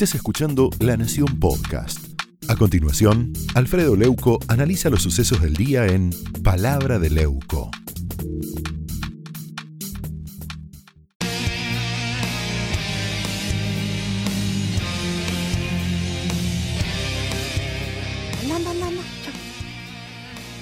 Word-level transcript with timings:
Estés 0.00 0.14
escuchando 0.14 0.70
La 0.78 0.96
Nación 0.96 1.38
Podcast. 1.38 2.18
A 2.48 2.56
continuación, 2.56 3.34
Alfredo 3.54 3.96
Leuco 3.96 4.38
analiza 4.48 4.88
los 4.88 5.02
sucesos 5.02 5.42
del 5.42 5.52
día 5.52 5.84
en 5.88 6.08
Palabra 6.42 6.98
de 6.98 7.10
Leuco. 7.10 7.70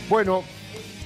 Bueno, 0.08 0.42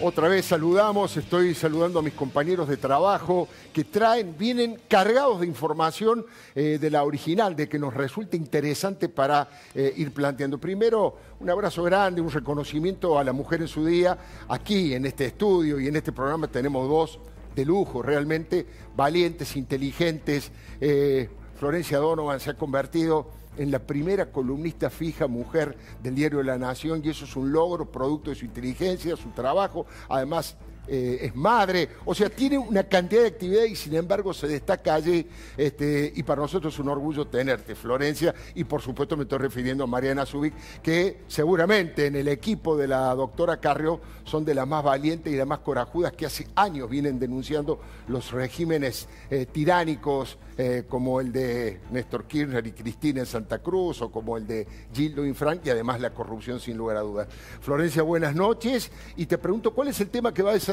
otra 0.01 0.29
vez 0.29 0.47
saludamos, 0.47 1.17
estoy 1.17 1.55
saludando 1.55 1.99
a 1.99 2.03
mis 2.03 2.15
compañeros 2.15 2.69
de 2.69 2.77
trabajo 2.77 3.49
que 3.73 3.85
traen, 3.85 4.37
vienen 4.37 4.81
cargados 4.89 5.41
de 5.41 5.47
información 5.47 6.27
eh, 6.55 6.79
de 6.81 6.91
la 6.91 7.05
original, 7.05 7.55
de 7.55 7.69
que 7.69 7.79
nos 7.79 7.95
resulte 7.95 8.37
interesante 8.37 9.09
para 9.09 9.49
eh, 9.75 9.93
ir 9.97 10.13
planteando. 10.13 10.59
Primero, 10.59 11.17
un 11.41 11.51
abrazo 11.51 11.83
grande, 11.83 12.21
un 12.21 12.31
reconocimiento 12.31 13.19
a 13.19 13.25
la 13.25 13.33
mujer 13.33 13.63
en 13.63 13.69
su 13.69 13.87
día. 13.87 14.19
Aquí 14.49 14.95
en 14.95 15.07
este 15.07 15.27
estudio 15.27 15.79
y 15.79 15.89
en 15.89 15.97
este 15.97 16.13
programa 16.13 16.49
tenemos 16.49 16.89
dos 16.89 17.21
de 17.55 17.65
lujo, 17.65 18.03
realmente 18.03 18.67
valientes, 18.97 19.57
inteligentes. 19.57 20.51
Eh, 20.81 21.29
Florencia 21.63 21.99
Donovan 21.99 22.41
se 22.41 22.51
ha 22.51 22.55
convertido 22.55 23.31
en 23.57 23.71
la 23.71 23.79
primera 23.79 24.33
columnista 24.33 24.91
fija 24.91 25.29
mujer 25.29 25.77
del 26.03 26.17
diario 26.17 26.43
la 26.43 26.59
Nación 26.59 27.03
y 27.05 27.11
eso 27.11 27.25
es 27.25 27.37
un 27.37 27.53
logro 27.53 27.89
producto 27.89 28.31
de 28.31 28.35
su 28.35 28.45
inteligencia, 28.45 29.15
su 29.15 29.29
trabajo, 29.29 29.87
además 30.09 30.57
eh, 30.89 31.19
es 31.23 31.35
madre, 31.37 31.89
o 32.05 32.13
sea, 32.13 32.29
tiene 32.29 32.59
una 32.59 32.83
cantidad 32.83 33.23
de 33.23 33.29
actividad 33.29 33.65
y 33.65 33.77
sin 33.77 33.95
embargo 33.95 34.35
se 34.35 34.49
destaca 34.49 34.95
allí 34.95 35.29
este, 35.57 36.13
y 36.15 36.25
para 36.25 36.43
nosotros 36.43 36.75
es 36.75 36.81
un 36.81 36.89
orgullo 36.89 37.25
tenerte, 37.27 37.77
Florencia, 37.77 38.35
y 38.57 38.65
por 38.65 38.83
supuesto 38.83 39.17
me 39.17 39.23
estoy 39.23 39.39
refiriendo 39.39 39.85
a 39.85 39.87
Mariana 39.87 40.27
Zubik, 40.27 40.55
que 40.83 41.21
seguramente 41.29 42.07
en 42.07 42.17
el 42.17 42.27
equipo 42.27 42.77
de 42.77 42.89
la 42.89 43.15
doctora 43.15 43.59
Carrió 43.59 44.01
son 44.25 44.45
de 44.45 44.55
las 44.55 44.67
más 44.67 44.83
valientes 44.83 45.33
y 45.33 45.37
las 45.37 45.47
más 45.47 45.61
corajudas 45.61 46.13
que 46.13 46.27
hace 46.27 46.49
años 46.57 46.91
vienen 46.91 47.21
denunciando 47.21 47.81
los 48.09 48.33
regímenes 48.33 49.09
eh, 49.31 49.47
tiránicos 49.47 50.37
eh, 50.59 50.85
como 50.89 51.21
el 51.21 51.33
de 51.33 51.81
Néstor 51.91 52.25
Kirchner 52.25 52.67
y 52.67 52.73
Cristina 52.73 53.21
en 53.21 53.27
Santa 53.27 53.61
Cruz 53.61 54.03
o 54.03 54.11
como 54.11 54.37
el 54.37 54.47
de 54.47 54.67
Gildo 54.93 55.25
Infran 55.25 55.61
y 55.65 55.71
además 55.71 56.01
la 56.01 56.11
corrupción 56.11 56.61
sin 56.61 56.77
lugar 56.77 56.97
a 56.97 57.01
dudas. 57.01 57.29
Florencia, 57.61 58.03
buenas 58.03 58.35
noches. 58.35 58.91
Y 59.17 59.27
te 59.27 59.39
pregunto 59.39 59.73
cuál 59.73 59.89
es 59.89 60.01
el 60.01 60.11
tema 60.11 60.35
que 60.35 60.43
va 60.43 60.51
a 60.51 60.55
desarrollar 60.55 60.72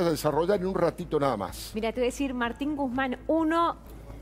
en 0.55 0.65
un 0.65 0.75
ratito 0.75 1.19
nada 1.19 1.37
más. 1.37 1.71
Mira, 1.73 1.91
te 1.91 1.99
voy 1.99 2.07
a 2.07 2.11
decir 2.11 2.33
Martín 2.33 2.75
Guzmán 2.75 3.17
1, 3.27 3.75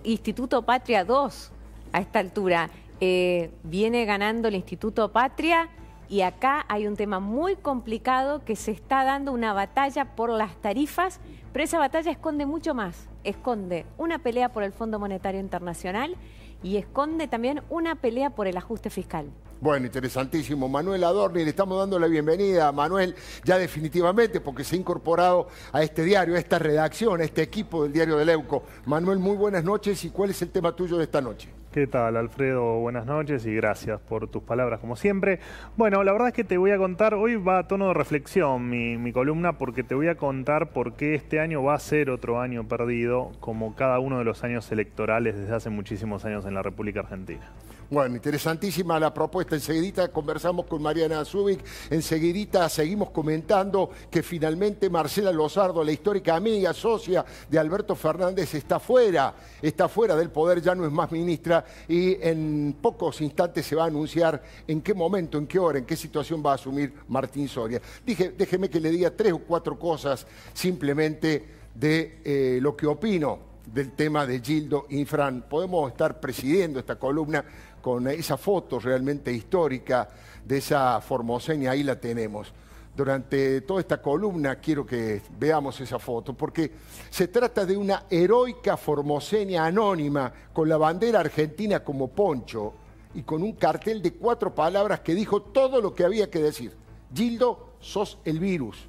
Instituto 0.04 0.64
Patria 0.64 1.04
2 1.04 1.52
a 1.92 2.00
esta 2.00 2.20
altura. 2.20 2.70
Eh, 3.00 3.52
viene 3.64 4.06
ganando 4.06 4.48
el 4.48 4.56
Instituto 4.56 5.12
Patria 5.12 5.70
y 6.10 6.22
acá 6.22 6.66
hay 6.70 6.88
un 6.88 6.96
tema 6.96 7.20
muy 7.20 7.56
complicado 7.56 8.44
que 8.44 8.56
se 8.56 8.72
está 8.72 9.04
dando 9.04 9.32
una 9.34 9.54
batalla 9.54 10.16
por 10.16 10.30
las 10.30 10.56
tarifas, 10.58 11.20
pero 11.54 11.64
esa 11.64 11.80
batalla 11.80 12.12
esconde 12.12 12.46
mucho 12.46 12.74
más. 12.74 13.08
Esconde 13.24 13.86
una 13.98 14.20
pelea 14.20 14.50
por 14.50 14.64
el 14.64 14.72
Fondo 14.72 15.00
Monetario 15.00 15.40
Internacional 15.40 16.16
y 16.64 16.78
esconde 16.78 17.28
también 17.28 17.62
una 17.70 17.96
pelea 17.96 18.32
por 18.32 18.48
el 18.48 18.58
ajuste 18.58 18.90
fiscal. 18.90 19.30
Bueno, 19.60 19.88
interesantísimo. 19.88 20.70
Manuel 20.70 21.04
Adorni, 21.04 21.44
le 21.44 21.50
estamos 21.50 21.80
dando 21.80 21.98
la 21.98 22.06
bienvenida 22.06 22.68
a 22.68 22.72
Manuel 22.72 23.16
ya 23.44 23.58
definitivamente 23.58 24.40
porque 24.40 24.64
se 24.64 24.76
ha 24.76 24.80
incorporado 24.80 25.48
a 25.72 25.82
este 25.82 26.04
diario, 26.04 26.36
a 26.36 26.40
esta 26.40 26.60
redacción, 26.60 27.22
a 27.22 27.24
este 27.24 27.42
equipo 27.42 27.84
del 27.84 27.92
diario 27.92 28.18
de 28.18 28.26
Leuco. 28.26 28.64
Manuel, 28.86 29.18
muy 29.18 29.36
buenas 29.36 29.64
noches 29.64 30.06
y 30.06 30.12
¿cuál 30.12 30.30
es 30.30 30.42
el 30.44 30.52
tema 30.52 30.76
tuyo 30.76 30.98
de 30.98 31.06
esta 31.06 31.22
noche? 31.22 31.50
¿Qué 31.72 31.88
tal, 31.88 32.18
Alfredo? 32.18 32.80
Buenas 32.80 33.08
noches 33.08 33.48
y 33.48 33.56
gracias 33.56 34.00
por 34.00 34.28
tus 34.28 34.44
palabras, 34.44 34.80
como 34.80 34.96
siempre. 34.96 35.40
Bueno, 35.76 36.04
la 36.04 36.12
verdad 36.12 36.30
es 36.30 36.34
que 36.36 36.44
te 36.44 36.58
voy 36.58 36.72
a 36.72 36.78
contar, 36.78 37.16
hoy 37.16 37.36
va 37.36 37.60
a 37.60 37.68
tono 37.68 37.88
de 37.88 37.94
reflexión 37.96 38.70
mi, 38.70 38.98
mi, 38.98 39.12
columna, 39.12 39.58
porque 39.58 39.84
te 39.84 39.96
voy 39.96 40.08
a 40.08 40.16
contar 40.16 40.70
por 40.70 40.94
qué 40.94 41.16
este 41.16 41.40
año 41.40 41.64
va 41.64 41.74
a 41.74 41.80
ser 41.80 42.12
otro 42.12 42.40
año 42.40 42.68
perdido, 42.68 43.32
como 43.40 43.76
cada 43.76 44.00
uno 44.00 44.20
de 44.20 44.24
los 44.24 44.44
años 44.44 44.72
electorales 44.72 45.36
desde 45.36 45.56
hace 45.56 45.70
muchísimos 45.70 46.26
años 46.26 46.46
en 46.46 46.54
la 46.54 46.62
República 46.62 47.02
Argentina. 47.02 47.52
Bueno, 47.90 48.18
interesantísima 48.18 49.00
la 49.00 49.14
propuesta. 49.14 49.56
Enseguidita 49.56 50.10
conversamos 50.10 50.66
con 50.66 50.82
Mariana 50.82 51.24
Zubik. 51.24 51.64
Enseguidita 51.90 52.68
seguimos 52.68 53.12
comentando 53.12 53.90
que 54.12 54.22
finalmente 54.24 54.90
Marcela 54.90 55.32
Lozardo, 55.32 55.86
la 55.86 55.94
histórica 55.94 56.36
amiga, 56.36 56.74
socia 56.74 57.24
de 57.50 57.58
Alberto 57.58 57.96
Fernández, 57.96 58.54
está 58.56 58.82
fuera, 58.82 59.34
está 59.62 59.88
fuera 59.88 60.18
del 60.18 60.32
poder, 60.32 60.62
ya 60.62 60.76
no 60.76 60.86
es 60.86 60.92
más 60.92 61.10
ministra 61.14 61.64
y 61.88 62.22
en 62.22 62.76
pocos 62.82 63.22
instantes 63.22 63.66
se 63.66 63.78
va 63.78 63.86
a 63.86 63.88
anunciar 63.88 64.44
en 64.68 64.82
qué 64.82 64.94
momento, 64.94 65.38
en 65.38 65.48
qué 65.48 65.58
hora, 65.58 65.80
en 65.80 65.86
qué 65.86 65.96
situación 65.96 66.44
va 66.46 66.52
a 66.52 66.56
asumir 66.56 66.94
Martín 67.08 67.48
Soria. 67.48 67.82
Dije, 68.06 68.34
déjeme 68.38 68.70
que 68.70 68.82
le 68.82 68.92
diga 68.92 69.12
tres 69.12 69.32
o 69.32 69.40
cuatro 69.40 69.80
cosas 69.80 70.28
simplemente 70.54 71.46
de 71.74 72.20
eh, 72.26 72.60
lo 72.62 72.76
que 72.76 72.86
opino 72.86 73.47
del 73.74 73.92
tema 73.92 74.26
de 74.26 74.40
Gildo 74.40 74.88
Infran. 74.90 75.44
Podemos 75.44 75.92
estar 75.92 76.20
presidiendo 76.20 76.80
esta 76.80 76.98
columna 76.98 77.44
con 77.82 78.08
esa 78.08 78.38
foto 78.38 78.80
realmente 78.80 79.32
histórica 79.32 80.08
de 80.44 80.58
esa 80.58 81.00
formoseña, 81.02 81.72
ahí 81.72 81.84
la 81.84 82.00
tenemos. 82.00 82.54
Durante 82.96 83.62
toda 83.62 83.82
esta 83.82 84.02
columna 84.02 84.56
quiero 84.56 84.86
que 84.86 85.22
veamos 85.38 85.80
esa 85.82 86.00
foto, 86.00 86.34
porque 86.34 86.72
se 87.10 87.28
trata 87.28 87.66
de 87.66 87.78
una 87.78 88.06
heroica 88.10 88.76
formoseña 88.76 89.66
anónima 89.66 90.34
con 90.52 90.68
la 90.68 90.78
bandera 90.78 91.20
argentina 91.20 91.84
como 91.84 92.08
poncho 92.08 92.74
y 93.14 93.22
con 93.22 93.44
un 93.44 93.54
cartel 93.54 94.02
de 94.02 94.14
cuatro 94.14 94.54
palabras 94.54 95.02
que 95.02 95.14
dijo 95.14 95.42
todo 95.44 95.80
lo 95.80 95.94
que 95.94 96.06
había 96.06 96.30
que 96.32 96.40
decir. 96.40 96.74
Gildo, 97.14 97.74
sos 97.80 98.18
el 98.26 98.40
virus. 98.40 98.88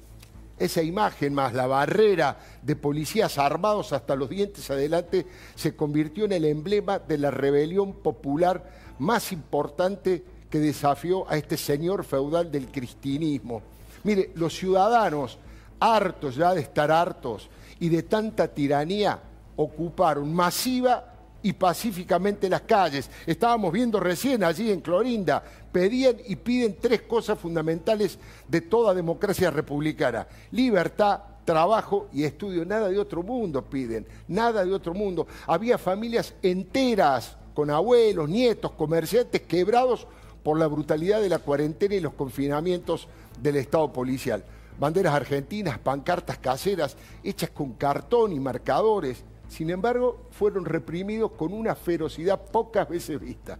Esa 0.59 0.83
imagen 0.83 1.33
más 1.33 1.53
la 1.53 1.67
barrera 1.67 2.37
de 2.61 2.75
policías 2.75 3.37
armados 3.37 3.93
hasta 3.93 4.15
los 4.15 4.29
dientes 4.29 4.69
adelante 4.69 5.25
se 5.55 5.75
convirtió 5.75 6.25
en 6.25 6.33
el 6.33 6.45
emblema 6.45 6.99
de 6.99 7.17
la 7.17 7.31
rebelión 7.31 7.93
popular 7.93 8.69
más 8.99 9.31
importante 9.31 10.23
que 10.49 10.59
desafió 10.59 11.29
a 11.31 11.37
este 11.37 11.55
señor 11.55 12.03
feudal 12.03 12.51
del 12.51 12.67
cristianismo. 12.67 13.61
Mire, 14.03 14.31
los 14.35 14.53
ciudadanos, 14.53 15.37
hartos 15.79 16.35
ya 16.35 16.53
de 16.53 16.61
estar 16.61 16.91
hartos 16.91 17.49
y 17.79 17.87
de 17.87 18.03
tanta 18.03 18.47
tiranía, 18.49 19.19
ocuparon 19.55 20.33
masiva 20.33 21.18
y 21.41 21.53
pacíficamente 21.53 22.49
las 22.49 22.61
calles. 22.61 23.09
Estábamos 23.25 23.71
viendo 23.71 23.99
recién 23.99 24.43
allí 24.43 24.71
en 24.71 24.81
Clorinda, 24.81 25.43
pedían 25.71 26.17
y 26.27 26.35
piden 26.35 26.77
tres 26.79 27.03
cosas 27.03 27.39
fundamentales 27.39 28.19
de 28.47 28.61
toda 28.61 28.93
democracia 28.93 29.49
republicana. 29.51 30.27
Libertad, 30.51 31.21
trabajo 31.45 32.09
y 32.13 32.23
estudio. 32.23 32.65
Nada 32.65 32.89
de 32.89 32.99
otro 32.99 33.23
mundo 33.23 33.63
piden, 33.63 34.05
nada 34.27 34.63
de 34.65 34.73
otro 34.73 34.93
mundo. 34.93 35.27
Había 35.47 35.77
familias 35.77 36.33
enteras 36.41 37.37
con 37.53 37.69
abuelos, 37.69 38.29
nietos, 38.29 38.71
comerciantes 38.73 39.41
quebrados 39.41 40.07
por 40.43 40.57
la 40.59 40.67
brutalidad 40.67 41.21
de 41.21 41.29
la 41.29 41.39
cuarentena 41.39 41.95
y 41.95 41.99
los 41.99 42.13
confinamientos 42.13 43.07
del 43.41 43.57
Estado 43.57 43.91
policial. 43.91 44.43
Banderas 44.79 45.13
argentinas, 45.13 45.77
pancartas 45.77 46.37
caseras, 46.37 46.95
hechas 47.23 47.49
con 47.49 47.73
cartón 47.73 48.31
y 48.31 48.39
marcadores, 48.39 49.23
sin 49.49 49.71
embargo, 49.71 50.27
fueron 50.31 50.63
reprimidos 50.63 51.31
con 51.31 51.53
una 51.53 51.75
ferocidad 51.75 52.39
pocas 52.39 52.87
veces 52.87 53.19
vista. 53.19 53.57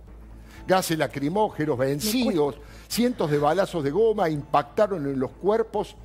Gases 0.68 0.98
lacrimógenos 0.98 1.78
vencidos, 1.78 2.56
cientos 2.88 3.32
de 3.32 3.40
balazos 3.40 3.84
de 3.84 3.90
goma 3.90 4.30
impactaron 4.30 5.06
en 5.08 5.20
los 5.20 5.32
cuerpos, 5.32 5.96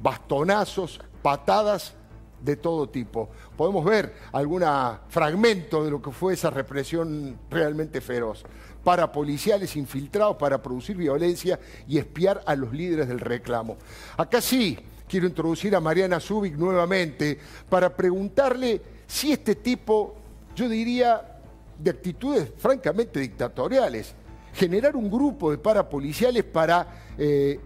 bastonazos, 0.00 1.00
patadas 1.22 1.94
de 2.42 2.56
todo 2.56 2.88
tipo. 2.88 3.30
Podemos 3.56 3.84
ver 3.84 4.14
algún 4.32 4.62
fragmento 5.08 5.84
de 5.84 5.90
lo 5.90 6.02
que 6.02 6.10
fue 6.10 6.34
esa 6.34 6.50
represión 6.50 7.38
realmente 7.50 8.02
feroz. 8.02 8.44
Para 8.84 9.10
policiales 9.10 9.74
infiltrados 9.76 10.36
para 10.36 10.62
producir 10.62 10.96
violencia 10.96 11.58
y 11.88 11.98
espiar 11.98 12.42
a 12.46 12.54
los 12.56 12.72
líderes 12.72 13.08
del 13.08 13.20
reclamo. 13.20 13.76
Acá 14.16 14.40
sí 14.40 14.78
quiero 15.08 15.26
introducir 15.26 15.74
a 15.74 15.80
Mariana 15.80 16.20
Zubik 16.20 16.56
nuevamente 16.56 17.38
para 17.68 17.94
preguntarle 17.94 18.99
si 19.10 19.32
este 19.32 19.56
tipo, 19.56 20.14
yo 20.54 20.68
diría, 20.68 21.40
de 21.76 21.90
actitudes 21.90 22.52
francamente 22.56 23.18
dictatoriales, 23.18 24.14
generar 24.54 24.94
un 24.94 25.10
grupo 25.10 25.50
de 25.50 25.58
parapoliciales 25.58 26.44
para, 26.44 26.86
eh, 27.18 27.58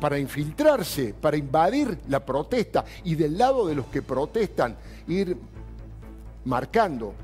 para 0.00 0.18
infiltrarse, 0.18 1.14
para 1.14 1.36
invadir 1.36 2.00
la 2.08 2.24
protesta 2.24 2.84
y 3.04 3.14
del 3.14 3.38
lado 3.38 3.64
de 3.64 3.76
los 3.76 3.86
que 3.86 4.02
protestan 4.02 4.76
ir 5.06 5.36
marcando, 6.44 7.14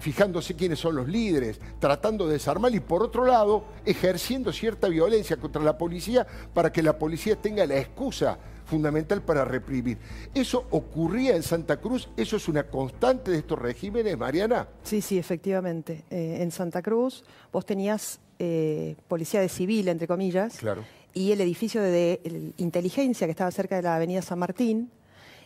fijándose 0.00 0.54
quiénes 0.54 0.78
son 0.78 0.96
los 0.96 1.06
líderes, 1.06 1.60
tratando 1.78 2.26
de 2.26 2.34
desarmar 2.34 2.74
y 2.74 2.80
por 2.80 3.02
otro 3.02 3.26
lado 3.26 3.64
ejerciendo 3.84 4.54
cierta 4.54 4.88
violencia 4.88 5.36
contra 5.36 5.60
la 5.60 5.76
policía 5.76 6.26
para 6.54 6.72
que 6.72 6.82
la 6.82 6.98
policía 6.98 7.36
tenga 7.36 7.66
la 7.66 7.76
excusa 7.76 8.38
fundamental 8.68 9.22
para 9.22 9.44
reprimir. 9.44 9.98
¿Eso 10.34 10.66
ocurría 10.70 11.34
en 11.34 11.42
Santa 11.42 11.78
Cruz? 11.78 12.08
¿Eso 12.16 12.36
es 12.36 12.48
una 12.48 12.64
constante 12.64 13.30
de 13.30 13.38
estos 13.38 13.58
regímenes, 13.58 14.16
Mariana? 14.16 14.68
Sí, 14.82 15.00
sí, 15.00 15.18
efectivamente. 15.18 16.04
Eh, 16.10 16.38
en 16.40 16.50
Santa 16.50 16.82
Cruz 16.82 17.24
vos 17.52 17.64
tenías 17.66 18.20
eh, 18.38 18.94
policía 19.08 19.40
de 19.40 19.48
civil, 19.48 19.88
entre 19.88 20.06
comillas, 20.06 20.58
Claro. 20.58 20.84
y 21.14 21.32
el 21.32 21.40
edificio 21.40 21.82
de, 21.82 21.90
de 21.90 22.52
inteligencia 22.58 23.26
que 23.26 23.32
estaba 23.32 23.50
cerca 23.50 23.76
de 23.76 23.82
la 23.82 23.96
avenida 23.96 24.22
San 24.22 24.38
Martín, 24.38 24.90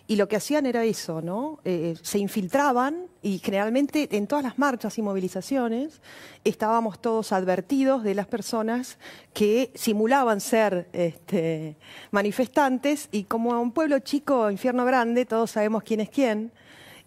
y 0.07 0.17
lo 0.17 0.29
que 0.29 0.37
hacían 0.37 0.67
era 0.67 0.85
eso, 0.85 1.23
¿no? 1.23 1.61
Eh, 1.65 1.97
se 2.03 2.19
infiltraban 2.19 3.07
y 3.23 3.39
generalmente 3.39 4.09
en 4.17 4.27
todas 4.27 4.45
las 4.45 4.59
marchas 4.59 4.99
y 4.99 5.03
movilizaciones 5.03 6.01
estábamos 6.45 7.01
todos 7.01 7.33
advertidos 7.33 8.03
de 8.03 8.15
las 8.15 8.27
personas 8.27 8.99
que 9.33 9.71
simulaban 9.75 10.41
ser 10.41 10.89
este, 10.93 11.77
manifestantes 12.11 13.09
y 13.13 13.25
como 13.25 13.61
un 13.61 13.73
pueblo 13.73 14.01
chico, 14.01 14.51
infierno 14.51 14.85
grande, 14.85 15.25
todos 15.25 15.53
sabemos 15.53 15.83
quién 15.85 16.01
es 16.01 16.11
quién. 16.11 16.53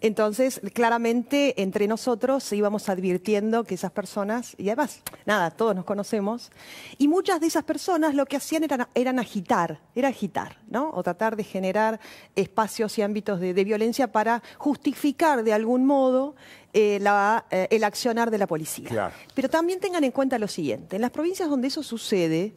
Entonces, 0.06 0.62
claramente, 0.72 1.60
entre 1.60 1.88
nosotros 1.88 2.54
íbamos 2.54 2.90
advirtiendo 2.90 3.64
que 3.64 3.74
esas 3.74 3.92
personas, 3.92 4.54
y 4.60 4.70
además, 4.70 5.02
nada, 5.26 5.50
todos 5.50 5.76
nos 5.76 5.84
conocemos, 5.84 6.52
y 7.00 7.08
muchas 7.08 7.42
de 7.42 7.48
esas 7.48 7.64
personas 7.64 8.14
lo 8.14 8.28
que 8.28 8.38
hacían 8.38 8.64
eran, 8.64 8.88
eran 8.94 9.18
agitar, 9.18 9.82
era 9.96 10.10
agitar, 10.10 10.60
¿no? 10.68 10.92
O 10.94 11.02
tratar 11.02 11.36
de 11.36 11.44
generar 11.44 12.00
espacios 12.36 12.96
y 13.00 13.02
ámbitos 13.02 13.40
de, 13.40 13.56
de 13.56 13.64
violencia 13.64 14.12
para 14.12 14.44
justificar 14.60 15.44
de 15.44 15.54
algún 15.54 15.88
modo 15.88 16.36
eh, 16.74 17.00
la, 17.02 17.48
eh, 17.50 17.68
el 17.72 17.84
accionar 17.84 18.30
de 18.30 18.38
la 18.38 18.46
policía. 18.46 18.90
Claro. 18.90 19.14
Pero 19.34 19.50
también 19.50 19.80
tengan 19.80 20.04
en 20.04 20.12
cuenta 20.12 20.38
lo 20.38 20.48
siguiente, 20.48 20.98
en 20.98 21.02
las 21.02 21.10
provincias 21.10 21.50
donde 21.50 21.70
eso 21.70 21.82
sucede, 21.82 22.54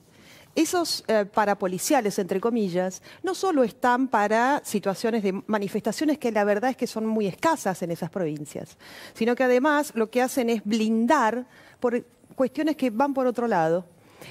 esos 0.58 1.04
eh, 1.06 1.24
parapoliciales, 1.24 2.18
entre 2.18 2.40
comillas, 2.40 3.00
no 3.22 3.36
solo 3.36 3.62
están 3.62 4.08
para 4.08 4.60
situaciones 4.64 5.22
de 5.22 5.40
manifestaciones 5.46 6.18
que 6.18 6.32
la 6.32 6.42
verdad 6.42 6.70
es 6.70 6.76
que 6.76 6.88
son 6.88 7.06
muy 7.06 7.28
escasas 7.28 7.80
en 7.82 7.92
esas 7.92 8.10
provincias, 8.10 8.76
sino 9.14 9.36
que 9.36 9.44
además 9.44 9.92
lo 9.94 10.10
que 10.10 10.20
hacen 10.20 10.50
es 10.50 10.64
blindar 10.64 11.46
por 11.78 12.04
cuestiones 12.34 12.74
que 12.74 12.90
van 12.90 13.14
por 13.14 13.28
otro 13.28 13.46
lado 13.46 13.84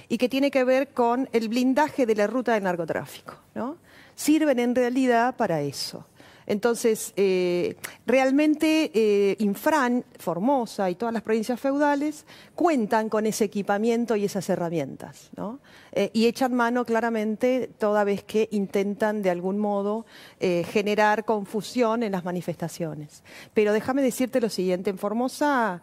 y 0.10 0.18
que 0.18 0.28
tiene 0.28 0.52
que 0.52 0.66
ver 0.66 0.90
con 0.90 1.30
el 1.32 1.48
blindaje 1.48 2.06
de 2.06 2.16
la 2.16 2.28
ruta 2.28 2.54
del 2.56 2.64
narcotráfico. 2.64 3.36
¿no? 3.56 3.78
Sirven 4.14 4.60
en 4.60 4.76
realidad 4.76 5.34
para 5.38 5.62
eso. 5.62 6.06
Entonces, 6.48 7.14
eh, 7.18 7.76
realmente 8.06 8.90
eh, 8.94 9.36
Infran, 9.40 10.06
Formosa 10.18 10.90
y 10.90 10.96
todas 10.96 11.14
las 11.14 11.22
provincias 11.22 11.60
feudales 11.60 12.26
cuentan 12.56 13.10
con 13.10 13.26
ese 13.26 13.44
equipamiento 13.44 14.16
y 14.16 14.24
esas 14.24 14.50
herramientas, 14.50 15.30
¿no? 15.36 15.60
Eh, 15.92 16.10
y 16.14 16.26
echan 16.26 16.54
mano 16.54 16.86
claramente 16.86 17.70
toda 17.78 18.06
vez 18.06 18.24
que 18.24 18.48
intentan 18.52 19.22
de 19.22 19.30
algún 19.30 19.60
modo 19.60 20.06
generar 20.40 21.26
confusión 21.26 22.04
en 22.04 22.14
las 22.14 22.24
manifestaciones. 22.24 23.24
Pero 23.54 23.74
déjame 23.74 24.02
decirte 24.02 24.40
lo 24.40 24.50
siguiente, 24.50 24.90
en 24.90 24.98
Formosa 24.98 25.82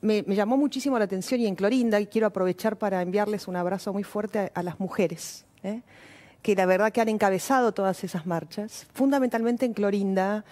me, 0.00 0.22
llamó 0.22 0.56
muchísimo 0.56 0.98
la 0.98 1.04
atención 1.04 1.40
y 1.40 1.46
en 1.46 1.54
Clorinda, 1.54 2.00
y 2.00 2.06
quiero 2.06 2.28
aprovechar 2.28 2.76
para 2.76 3.02
enviarles 3.02 3.48
un 3.48 3.56
abrazo 3.56 3.92
muy 3.92 4.04
fuerte 4.04 4.50
a, 4.54 4.62
las 4.62 4.80
mujeres. 4.80 5.44
Que 6.42 6.54
la 6.54 6.66
verdad 6.66 6.92
que 6.92 7.00
han 7.00 7.08
encabezado 7.08 7.72
todas 7.72 8.04
esas 8.04 8.26
marchas, 8.26 8.86
fundamentalmente 8.94 9.66
en 9.66 9.74
Clorinda. 9.74 10.44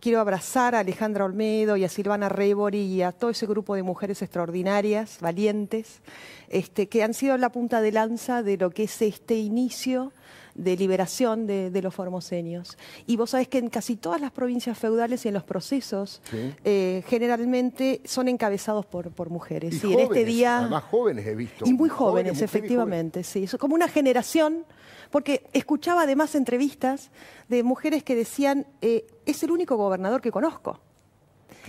Quiero 0.00 0.18
abrazar 0.18 0.74
a 0.74 0.80
Alejandra 0.80 1.24
Olmedo 1.24 1.76
y 1.76 1.84
a 1.84 1.88
Silvana 1.88 2.28
Rebori 2.28 2.80
y 2.80 3.02
a 3.02 3.12
todo 3.12 3.30
ese 3.30 3.46
grupo 3.46 3.76
de 3.76 3.84
mujeres 3.84 4.20
extraordinarias, 4.20 5.18
valientes, 5.20 6.00
este, 6.48 6.88
que 6.88 7.04
han 7.04 7.14
sido 7.14 7.36
la 7.38 7.50
punta 7.50 7.80
de 7.80 7.92
lanza 7.92 8.42
de 8.42 8.56
lo 8.56 8.70
que 8.70 8.84
es 8.84 9.02
este 9.02 9.36
inicio 9.36 10.12
de 10.54 10.76
liberación 10.76 11.46
de, 11.46 11.70
de 11.70 11.82
los 11.82 11.94
formoseños. 11.94 12.76
Y 13.06 13.16
vos 13.16 13.30
sabés 13.30 13.48
que 13.48 13.58
en 13.58 13.68
casi 13.68 13.96
todas 13.96 14.20
las 14.20 14.30
provincias 14.32 14.78
feudales 14.78 15.24
y 15.24 15.28
en 15.28 15.34
los 15.34 15.44
procesos, 15.44 16.20
Sí. 16.30 16.52
eh, 16.64 17.02
generalmente 17.06 18.00
son 18.04 18.28
encabezados 18.28 18.86
por, 18.86 19.10
por 19.12 19.30
mujeres. 19.30 19.82
Y 19.84 19.92
en 19.92 20.00
este 20.00 20.24
día... 20.24 20.58
además 20.58 20.84
jóvenes 20.84 21.26
he 21.26 21.34
visto. 21.34 21.64
Y 21.66 21.72
muy 21.72 21.88
Jóvenes, 21.88 22.40
efectivamente, 22.42 23.22
sí. 23.22 23.44
Es 23.44 23.56
como 23.56 23.74
una 23.74 23.88
generación, 23.88 24.64
porque 25.10 25.44
escuchaba 25.52 26.02
además 26.02 26.34
entrevistas 26.34 27.10
de 27.48 27.62
mujeres 27.62 28.02
que 28.02 28.14
decían, 28.14 28.66
eh, 28.80 29.06
es 29.26 29.42
el 29.42 29.50
único 29.50 29.76
gobernador 29.76 30.20
que 30.20 30.30
conozco. 30.32 30.80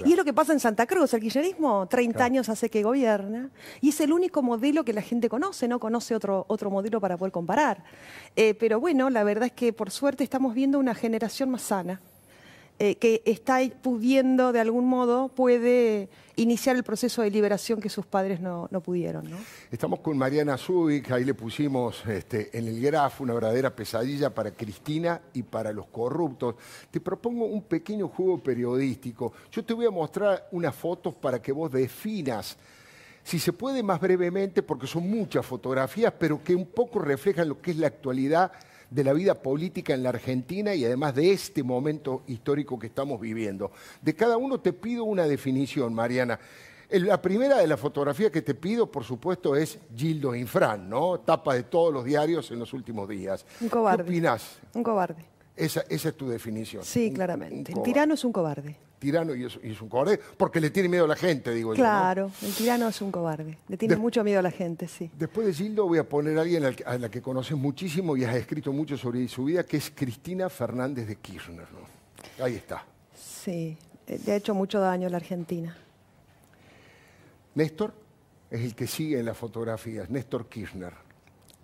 Y 0.05 0.11
es 0.11 0.17
lo 0.17 0.23
que 0.25 0.33
pasa 0.33 0.53
en 0.53 0.59
Santa 0.59 0.85
Cruz, 0.87 1.13
el 1.13 1.21
kirchnerismo 1.21 1.87
30 1.87 2.13
Claro. 2.17 2.25
años 2.25 2.49
hace 2.49 2.69
que 2.69 2.83
gobierna, 2.83 3.49
y 3.81 3.89
es 3.89 3.99
el 4.01 4.11
único 4.11 4.41
modelo 4.41 4.83
que 4.83 4.93
la 4.93 5.01
gente 5.01 5.29
conoce, 5.29 5.67
no 5.67 5.79
conoce 5.79 6.15
otro, 6.15 6.45
otro 6.47 6.69
modelo 6.69 6.99
para 6.99 7.17
poder 7.17 7.31
comparar. 7.31 7.83
Eh, 8.35 8.53
pero 8.55 8.79
bueno, 8.79 9.09
la 9.09 9.23
verdad 9.23 9.45
es 9.47 9.51
que 9.53 9.71
por 9.73 9.91
suerte 9.91 10.23
estamos 10.23 10.53
viendo 10.55 10.79
una 10.79 10.95
generación 10.95 11.49
más 11.49 11.61
sana, 11.63 12.01
eh, 12.79 12.95
que 12.95 13.21
está 13.25 13.59
pudiendo, 13.81 14.51
de 14.51 14.59
algún 14.59 14.85
modo, 14.87 15.29
puede 15.29 16.09
iniciar 16.35 16.75
el 16.75 16.83
proceso 16.83 17.21
de 17.21 17.29
liberación 17.29 17.79
que 17.79 17.87
sus 17.87 18.05
padres 18.05 18.41
no, 18.41 18.67
no 18.71 18.81
pudieron. 18.81 19.29
Estamos 19.71 19.99
con 19.99 20.17
Mariana 20.17 20.57
Zubik, 20.57 21.11
ahí 21.11 21.23
le 21.23 21.35
pusimos 21.35 22.03
este, 22.07 22.49
en 22.57 22.67
el 22.67 22.81
graf 22.81 23.21
una 23.21 23.35
verdadera 23.35 23.75
pesadilla 23.75 24.33
para 24.33 24.51
Cristina 24.51 25.21
y 25.33 25.43
para 25.43 25.71
los 25.71 25.85
corruptos. 25.85 26.55
Te 26.89 26.99
propongo 26.99 27.45
un 27.45 27.61
pequeño 27.61 28.07
juego 28.07 28.39
periodístico. 28.39 29.33
Yo 29.51 29.63
te 29.63 29.73
voy 29.73 29.85
a 29.85 29.91
mostrar 29.91 30.47
unas 30.51 30.75
fotos 30.75 31.13
para 31.13 31.39
que 31.39 31.51
vos 31.51 31.71
definas, 31.71 32.57
si 33.23 33.37
se 33.37 33.53
puede 33.53 33.83
más 33.83 34.01
brevemente, 34.01 34.63
porque 34.63 34.87
son 34.87 35.09
muchas 35.09 35.45
fotografías, 35.45 36.11
pero 36.17 36.43
que 36.43 36.55
un 36.55 36.65
poco 36.65 36.99
reflejan 36.99 37.47
lo 37.49 37.61
que 37.61 37.71
es 37.71 37.77
la 37.77 37.87
actualidad 37.87 38.51
de 38.93 39.03
la 39.03 39.13
vida 39.13 39.33
política 39.41 39.93
en 39.93 40.03
la 40.03 40.09
Argentina 40.09 40.75
y 40.75 40.85
además 40.85 41.15
de 41.15 41.31
este 41.31 41.63
momento 41.63 42.21
histórico 42.27 42.77
que 42.77 42.87
estamos 42.87 43.19
viviendo. 43.19 43.71
De 44.01 44.13
cada 44.15 44.37
uno 44.37 44.59
te 44.59 44.71
pido 44.73 45.03
una 45.03 45.25
definición, 45.27 45.93
Mariana. 45.93 46.39
La 46.89 47.19
primera 47.19 47.57
de 47.57 47.65
las 47.65 47.79
fotografías 47.79 48.29
que 48.29 48.43
te 48.43 48.53
pido, 48.53 48.91
por 48.91 49.03
supuesto, 49.03 49.55
es 49.55 49.79
Gildo 49.95 50.35
Infran, 50.35 50.87
¿no? 50.87 51.19
Tapa 51.21 51.55
de 51.55 51.63
todos 51.63 51.91
los 51.91 52.05
diarios 52.05 52.51
en 52.51 52.59
los 52.59 52.71
últimos 52.73 53.09
días. 53.09 53.45
Un 53.61 53.69
cobarde. 53.69 54.03
¿Qué 54.03 54.09
opinás? 54.11 54.59
Un 54.75 54.83
cobarde. 54.83 55.25
Esa, 55.55 55.83
esa 55.89 56.09
es 56.09 56.15
tu 56.17 56.27
definición. 56.29 56.83
Sí, 56.83 57.07
Un- 57.07 57.13
claramente. 57.15 57.71
un 57.71 57.79
el 57.79 57.83
tirano 57.83 58.13
es 58.13 58.23
un 58.23 58.31
cobarde. 58.31 58.75
Tirano 59.03 59.35
y 59.35 59.43
es, 59.43 59.59
y 59.61 59.71
es 59.71 59.81
un 59.81 59.89
cobarde 59.89 60.17
porque 60.37 60.61
le 60.61 60.69
tiene 60.69 60.87
miedo 60.87 61.03
a 61.03 61.07
la 61.09 61.17
gente, 61.17 61.51
digo 61.53 61.73
yo. 61.75 61.83
¿no? 61.83 61.89
Claro, 61.89 62.31
el 62.41 62.53
tirano 62.53 62.87
es 62.87 63.01
un 63.01 63.11
cobarde. 63.11 63.57
Le 63.67 63.75
tiene 63.75 63.95
De- 63.95 63.99
mucho 64.01 64.23
miedo 64.23 64.39
a 64.39 64.41
la 64.41 64.51
gente, 64.51 64.87
sí. 64.87 65.11
Después 65.19 65.45
de 65.45 65.53
Gildo 65.53 65.85
voy 65.85 65.97
a 65.97 66.07
poner 66.07 66.37
a 66.37 66.41
alguien 66.43 66.63
al 66.63 66.75
a 66.85 66.97
la 66.97 67.09
que 67.11 67.21
conoces 67.21 67.57
muchísimo 67.57 68.15
y 68.15 68.23
has 68.23 68.35
escrito 68.37 68.71
mucho 68.71 68.95
sobre 68.97 69.27
su 69.27 69.43
vida, 69.43 69.63
que 69.65 69.75
es 69.75 69.91
Cristina 69.93 70.49
Fernández 70.49 71.05
de 71.07 71.17
Kirchner. 71.17 71.67
¿no? 71.71 72.43
Ahí 72.45 72.55
está. 72.55 72.85
Sí, 73.13 73.77
eh, 74.07 74.19
le 74.25 74.31
ha 74.31 74.35
hecho 74.37 74.53
mucho 74.55 74.79
daño 74.79 75.07
a 75.07 75.09
la 75.09 75.17
Argentina. 75.17 75.75
Néstor 77.55 77.93
es 78.49 78.61
el 78.61 78.73
que 78.75 78.87
sigue 78.87 79.19
en 79.19 79.25
las 79.25 79.35
fotografías, 79.37 80.09
Néstor 80.09 80.47
Kirchner. 80.47 80.93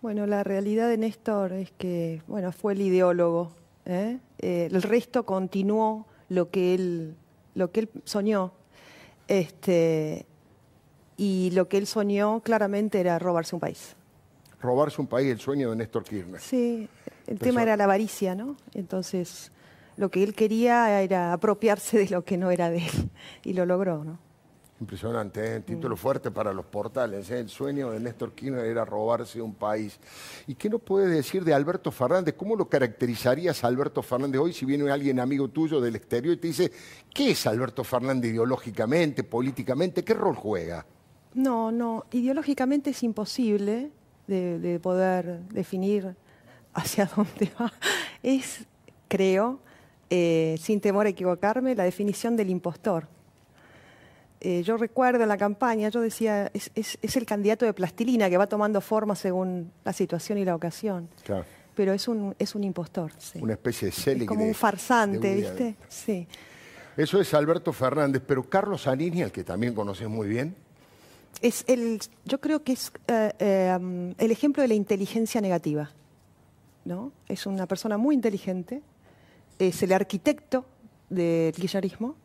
Bueno, 0.02 0.25
la 0.25 0.44
realidad 0.44 0.88
de 0.90 0.98
Néstor 0.98 1.54
es 1.54 1.72
que, 1.72 2.22
bueno, 2.28 2.52
fue 2.52 2.74
el 2.74 2.82
ideólogo. 2.82 3.52
¿eh? 3.86 4.18
Eh, 4.40 4.68
el 4.72 4.82
resto 4.82 5.25
continuó 5.25 6.06
lo 6.30 6.50
que 6.52 6.74
él, 6.75 7.16
lo 7.60 7.72
que 7.72 7.82
él 7.82 7.89
soñó. 8.06 8.54
Este, 9.28 10.25
y 11.18 11.51
lo 11.51 11.68
que 11.68 11.78
él 11.78 11.86
soñó 11.86 12.42
claramente 12.42 13.00
era 13.00 13.20
robarse 13.20 13.56
un 13.56 13.60
país. 13.60 13.96
Robarse 14.60 15.00
un 15.00 15.08
país, 15.08 15.32
el 15.32 15.39
sueño 15.39 15.70
de 15.70 15.75
Néstor 15.75 16.04
Kirchner. 16.04 16.42
Sí, 16.42 16.89
el 17.28 17.38
tema 17.38 17.62
era 17.62 17.78
la 17.78 17.84
avaricia, 17.84 18.34
¿no? 18.34 18.58
Entonces, 18.74 19.51
lo 19.98 20.10
que 20.10 20.24
él 20.24 20.34
quería 20.34 21.01
era 21.01 21.34
apropiarse 21.34 22.00
de 22.00 22.10
lo 22.10 22.24
que 22.24 22.38
no 22.38 22.50
era 22.50 22.70
de 22.70 22.78
él. 22.78 23.10
Y 23.44 23.54
lo 23.54 23.66
logró, 23.66 24.04
¿no? 24.04 24.18
Impresionante, 24.82 25.56
¿eh? 25.56 25.60
Mm. 25.60 25.64
título 25.64 25.98
fuerte 25.98 26.32
para 26.32 26.54
los 26.54 26.66
portales. 26.66 27.30
¿eh? 27.32 27.40
El 27.40 27.50
sueño 27.50 27.92
de 27.92 28.00
Néstor 28.00 28.34
Kirchner 28.34 28.66
era 28.66 28.86
robarse 28.86 29.42
un 29.42 29.54
país. 29.54 30.00
¿Y 30.48 30.56
qué 30.56 30.70
nos 30.70 30.82
puedes 30.82 31.10
decir 31.12 31.44
de 31.44 31.54
Alberto 31.54 31.92
Fernández? 31.92 32.36
¿Cómo 32.38 32.56
lo 32.56 32.70
caracterizarías 32.70 33.64
a 33.64 33.68
Alberto 33.68 34.02
Fernández 34.02 34.40
hoy 34.40 34.54
si 34.54 34.66
viene 34.66 34.90
alguien 34.90 35.20
amigo 35.20 35.50
tuyo 35.50 35.82
del 35.82 35.96
exterior 35.96 36.34
y 36.36 36.38
te 36.38 36.48
dice, 36.48 36.72
¿qué 37.14 37.32
es 37.32 37.46
Alberto 37.46 37.84
Fernández 37.84 38.32
ideológicamente, 38.32 39.24
políticamente? 39.24 40.04
¿Qué 40.04 40.14
rol 40.14 40.36
juega? 40.36 40.86
No, 41.34 41.72
no, 41.72 42.06
ideológicamente 42.12 42.92
es 42.92 43.04
imposible 43.04 43.92
de, 44.28 44.60
de 44.60 44.80
poder 44.80 45.42
definir 45.50 46.16
hacia 46.74 47.06
dónde 47.16 47.52
va. 47.60 47.74
Es, 48.24 48.66
creo, 49.08 49.60
eh, 50.10 50.58
sin 50.60 50.82
temor 50.82 51.06
a 51.06 51.10
equivocarme, 51.10 51.76
la 51.76 51.84
definición 51.84 52.36
del 52.36 52.50
impostor. 52.50 53.08
Eh, 54.41 54.63
yo 54.63 54.77
recuerdo 54.77 55.24
en 55.24 55.29
la 55.29 55.38
campaña, 55.38 55.89
yo 55.89 56.00
decía, 56.01 56.50
es, 56.53 56.72
es- 56.75 56.98
es 57.01 57.15
el 57.17 57.25
candidato 57.25 57.65
de 57.65 57.74
plastilina 57.74 58.29
que 58.29 58.38
va 58.38 58.48
tomando 58.48 58.79
forma 58.81 59.15
según 59.15 59.72
la 59.84 59.91
situación 59.93 60.38
y 60.38 60.46
la 60.46 60.55
ocasión. 60.55 61.10
Claro. 61.24 61.46
Pero 61.75 61.93
es 61.93 62.08
un, 62.08 62.36
es 62.39 62.55
un 62.55 62.63
impostor, 62.63 63.12
sí. 63.17 63.39
Una 63.41 63.53
especie 63.53 63.88
de 63.88 63.91
Selig 63.91 64.27
como 64.27 64.46
un 64.46 64.53
farsante, 64.53 65.36
¿viste? 65.36 65.75
Sí. 65.88 66.27
Eso 66.98 67.19
es 67.22 67.34
Alberto 67.34 67.72
Fernández, 67.74 68.22
pero 68.25 68.43
Carlos 68.50 68.88
Anini, 68.88 69.22
al 69.24 69.31
que 69.31 69.43
también 69.43 69.74
conoces 69.74 70.08
muy 70.10 70.27
bien, 70.27 70.55
Es 71.41 71.63
el, 71.67 72.00
yo 72.25 72.39
creo 72.41 72.63
que 72.63 72.74
es 72.74 72.91
eh, 73.08 73.31
eh, 73.39 74.13
el 74.17 74.31
ejemplo 74.31 74.62
de 74.62 74.67
la 74.67 74.74
inteligencia 74.74 75.39
negativa 75.41 75.91
¿no? 76.86 77.12
Es 77.27 77.46
una 77.46 77.67
persona 77.67 77.98
muy 77.98 78.15
inteligente, 78.15 78.81
es 79.60 79.84
el 79.84 79.93
arquitecto 79.93 80.65
del 81.10 81.53
kirchnerismo, 81.53 82.15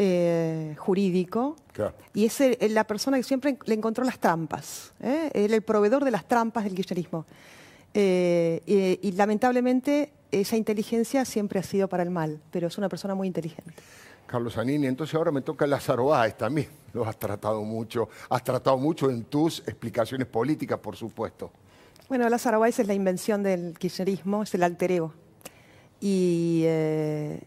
eh, 0.00 0.74
jurídico, 0.78 1.56
Claro. 1.72 1.94
y 2.14 2.24
es 2.24 2.40
el- 2.40 2.56
la 2.72 2.84
persona 2.84 3.16
que 3.16 3.24
siempre 3.24 3.58
le 3.66 3.74
encontró 3.74 4.04
las 4.04 4.18
trampas. 4.18 4.92
¿eh? 5.02 5.30
El 5.34 5.60
proveedor 5.62 6.04
de 6.04 6.12
las 6.12 6.26
trampas 6.26 6.62
del 6.64 6.74
kirchnerismo. 6.74 7.26
Eh, 7.94 8.98
y, 9.02 9.12
lamentablemente 9.12 10.12
esa 10.30 10.56
inteligencia 10.56 11.24
siempre 11.24 11.58
ha 11.58 11.62
sido 11.62 11.88
para 11.88 12.02
el 12.02 12.10
mal, 12.10 12.38
pero 12.50 12.68
es 12.68 12.78
una 12.78 12.88
persona 12.88 13.14
muy 13.14 13.26
inteligente. 13.26 13.72
Carlos 14.26 14.54
Zanini, 14.54 14.86
entonces 14.86 15.14
ahora 15.14 15.32
me 15.32 15.40
toca 15.40 15.66
Lázaro 15.66 16.04
Báez 16.06 16.36
también. 16.36 16.68
Lo 16.92 17.04
has 17.06 17.18
tratado 17.18 17.62
mucho. 17.64 18.08
Has 18.28 18.44
tratado 18.44 18.76
mucho 18.76 19.08
en 19.10 19.24
tus 19.24 19.60
explicaciones 19.60 20.26
políticas, 20.28 20.78
por 20.78 20.96
supuesto. 20.96 21.50
Bueno, 22.08 22.28
Lázaro 22.28 22.60
Báez 22.60 22.78
es 22.78 22.86
la 22.86 22.94
invención 22.94 23.42
del 23.42 23.76
kirchnerismo, 23.78 24.42
es 24.42 24.54
el 24.54 24.62
alter 24.62 24.92
ego. 24.92 25.14
Y, 26.00 26.62
eh, 26.66 27.40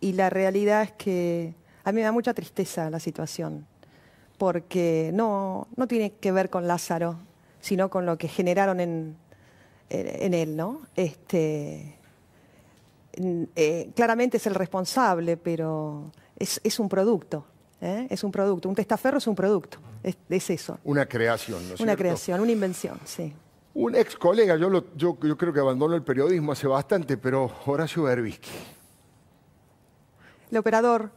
y 0.00 0.12
la 0.12 0.28
realidad 0.30 0.82
es 0.82 0.92
que 0.92 1.54
a 1.86 1.92
mí 1.92 1.96
me 1.96 2.02
da 2.02 2.10
mucha 2.10 2.34
tristeza 2.34 2.90
la 2.90 2.98
situación, 2.98 3.64
porque 4.38 5.12
no, 5.14 5.68
no 5.76 5.86
tiene 5.86 6.10
que 6.14 6.32
ver 6.32 6.50
con 6.50 6.66
Lázaro, 6.66 7.16
sino 7.60 7.88
con 7.90 8.04
lo 8.04 8.18
que 8.18 8.26
generaron 8.26 8.80
en, 8.80 9.16
en- 9.88 10.34
él, 10.34 10.56
¿no? 10.56 10.80
Este, 10.96 11.96
eh, 13.14 13.90
claramente 13.94 14.36
es 14.38 14.46
el 14.48 14.56
responsable, 14.56 15.36
pero 15.36 16.10
es, 16.36 16.60
es 16.64 16.80
un 16.80 16.88
producto, 16.88 17.46
¿eh? 17.80 18.08
es 18.10 18.24
un 18.24 18.32
producto. 18.32 18.68
Un 18.68 18.74
testaferro 18.74 19.18
es 19.18 19.26
un 19.28 19.36
producto, 19.36 19.78
es, 20.02 20.16
es 20.28 20.50
eso, 20.50 20.78
Una 20.82 21.06
creación, 21.06 21.68
¿no 21.68 21.74
es 21.74 21.80
una 21.80 21.90
cierto? 21.92 22.02
creación, 22.02 22.40
una 22.40 22.50
invención, 22.50 22.98
sí. 23.04 23.32
Un 23.74 23.94
ex 23.94 24.16
colega, 24.16 24.56
yo, 24.56 24.68
lo- 24.70 24.92
yo, 24.96 25.16
yo 25.22 25.36
creo 25.36 25.52
que 25.52 25.60
abandonó 25.60 25.94
el 25.94 26.02
periodismo 26.02 26.50
hace 26.50 26.66
bastante, 26.66 27.16
pero 27.16 27.48
Horacio 27.66 28.02
Berbisky. 28.02 28.50
El 30.50 30.58
operador 30.58 31.10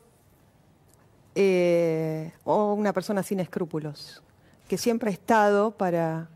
eh, 1.41 2.34
o 2.43 2.74
una 2.74 2.91
persona 2.91 3.24
sin 3.24 3.39
escrúpulos, 3.39 4.22
que 4.67 4.77
siempre 4.77 5.10
ha 5.10 5.13
estado 5.13 5.72
para 5.72 6.27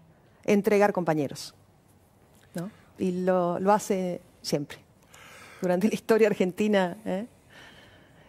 entregar 0.46 0.94
compañeros. 0.94 1.54
¿no? 2.56 2.72
Y 2.98 3.24
lo, 3.24 3.58
hace 3.70 4.22
siempre, 4.42 4.78
durante 5.62 5.90
la 5.90 5.94
historia 5.94 6.30
argentina. 6.30 6.96
¿eh? 7.04 7.28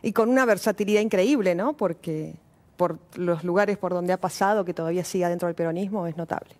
Y 0.02 0.12
con 0.12 0.28
una 0.28 0.44
versatilidad 0.44 1.00
increíble, 1.00 1.54
¿no? 1.54 1.76
porque 1.76 2.34
por 2.76 2.98
los 3.14 3.44
lugares 3.44 3.78
por 3.78 3.92
donde 3.92 4.12
ha 4.12 4.20
pasado, 4.20 4.64
que 4.64 4.74
todavía 4.74 5.04
sigue 5.04 5.28
dentro 5.28 5.46
del 5.46 5.54
peronismo, 5.54 6.08
es 6.08 6.16
notable. 6.16 6.56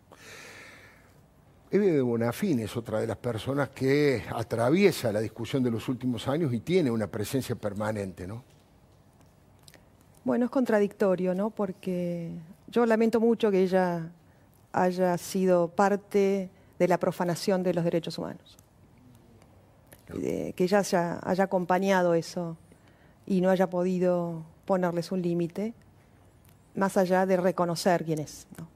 Eve 1.72 1.90
de 1.90 2.02
Bonafín 2.02 2.60
es 2.60 2.76
otra 2.76 3.00
de 3.00 3.08
las 3.08 3.16
personas 3.16 3.70
que 3.70 4.22
atraviesa 4.32 5.10
la 5.10 5.18
discusión 5.18 5.64
de 5.64 5.72
los 5.72 5.88
últimos 5.88 6.28
años 6.28 6.54
y 6.54 6.60
tiene 6.60 6.88
una 6.88 7.08
presencia 7.08 7.56
permanente, 7.56 8.28
¿no? 8.28 8.53
Bueno, 10.24 10.46
es 10.46 10.50
contradictorio, 10.50 11.34
¿no? 11.34 11.50
Porque 11.50 12.30
yo 12.68 12.86
lamento 12.86 13.20
mucho 13.20 13.50
que 13.50 13.62
ella 13.62 14.10
haya 14.72 15.18
sido 15.18 15.68
parte 15.68 16.48
de 16.78 16.88
la 16.88 16.98
profanación 16.98 17.62
de 17.62 17.74
los 17.74 17.84
derechos 17.84 18.18
humanos. 18.18 18.56
De- 20.08 20.52
que 20.56 20.64
ella 20.64 20.78
haya, 20.80 21.18
haya 21.22 21.44
acompañado 21.44 22.14
eso 22.14 22.56
y 23.26 23.40
no 23.40 23.50
haya 23.50 23.68
podido 23.68 24.42
ponerles 24.64 25.12
un 25.12 25.22
límite, 25.22 25.74
más 26.74 26.96
allá 26.96 27.26
de 27.26 27.36
reconocer 27.36 28.04
quién 28.04 28.18
es. 28.18 28.46
¿no? 28.58 28.66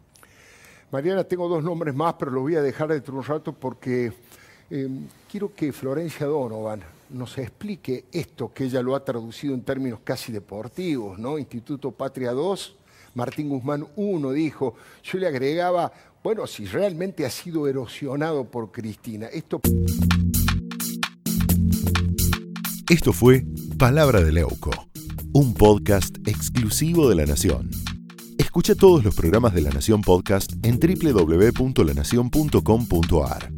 Mariana, 0.90 1.24
tengo 1.24 1.48
dos 1.48 1.62
nombres 1.64 1.94
más, 1.94 2.14
pero 2.18 2.30
los 2.30 2.42
voy 2.42 2.56
a 2.56 2.62
dejar 2.62 2.88
dentro 2.88 3.12
de 3.14 3.18
un 3.20 3.24
rato 3.24 3.52
porque 3.52 4.12
eh, 4.70 4.88
quiero 5.30 5.54
que 5.54 5.72
Florencia 5.72 6.26
Donovan 6.26 6.80
nos 7.10 7.38
explique 7.38 8.04
esto 8.12 8.52
que 8.52 8.64
ella 8.64 8.82
lo 8.82 8.94
ha 8.94 9.04
traducido 9.04 9.54
en 9.54 9.62
términos 9.62 10.00
casi 10.04 10.32
deportivos, 10.32 11.18
¿no? 11.18 11.38
Instituto 11.38 11.90
Patria 11.90 12.32
2, 12.32 12.76
Martín 13.14 13.48
Guzmán 13.48 13.86
1 13.96 14.32
dijo, 14.32 14.74
yo 15.02 15.18
le 15.18 15.26
agregaba, 15.26 15.92
bueno, 16.22 16.46
si 16.46 16.66
realmente 16.66 17.26
ha 17.26 17.30
sido 17.30 17.66
erosionado 17.66 18.44
por 18.44 18.70
Cristina, 18.72 19.26
esto 19.26 19.60
Esto 22.90 23.12
fue 23.12 23.44
Palabra 23.78 24.22
de 24.22 24.32
Leuco, 24.32 24.70
un 25.34 25.52
podcast 25.52 26.16
exclusivo 26.26 27.10
de 27.10 27.16
La 27.16 27.26
Nación. 27.26 27.68
Escucha 28.38 28.74
todos 28.74 29.04
los 29.04 29.14
programas 29.14 29.52
de 29.52 29.60
La 29.60 29.68
Nación 29.68 30.00
Podcast 30.00 30.54
en 30.62 30.80
www.lanacion.com.ar. 30.80 33.57